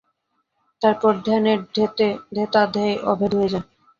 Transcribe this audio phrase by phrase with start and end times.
[0.81, 1.59] তারপর ধ্যানের
[2.35, 3.65] ধ্যাতা ধ্যেয় অভেদ হয়ে যায়।